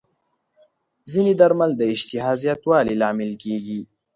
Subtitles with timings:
[1.11, 3.79] ځینې درمل د اشتها زیاتوالي لامل کېږي.